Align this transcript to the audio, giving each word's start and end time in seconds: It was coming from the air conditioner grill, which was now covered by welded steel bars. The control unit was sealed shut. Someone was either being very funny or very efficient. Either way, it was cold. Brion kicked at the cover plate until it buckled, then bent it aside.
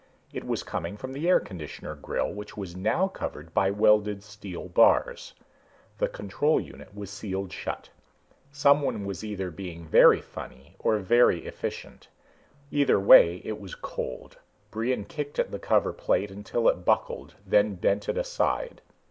It 0.33 0.47
was 0.47 0.63
coming 0.63 0.97
from 0.97 1.13
the 1.13 1.29
air 1.29 1.39
conditioner 1.39 1.93
grill, 1.93 2.33
which 2.33 2.57
was 2.57 2.75
now 2.75 3.07
covered 3.07 3.53
by 3.53 3.69
welded 3.69 4.23
steel 4.23 4.67
bars. 4.67 5.35
The 5.99 6.07
control 6.07 6.59
unit 6.59 6.95
was 6.95 7.11
sealed 7.11 7.53
shut. 7.53 7.91
Someone 8.51 9.05
was 9.05 9.23
either 9.23 9.51
being 9.51 9.85
very 9.85 10.19
funny 10.19 10.75
or 10.79 10.97
very 10.97 11.45
efficient. 11.45 12.07
Either 12.71 12.99
way, 12.99 13.43
it 13.45 13.59
was 13.61 13.75
cold. 13.75 14.39
Brion 14.71 15.05
kicked 15.05 15.37
at 15.37 15.51
the 15.51 15.59
cover 15.59 15.93
plate 15.93 16.31
until 16.31 16.67
it 16.67 16.83
buckled, 16.83 17.35
then 17.45 17.75
bent 17.75 18.09
it 18.09 18.17
aside. 18.17 18.81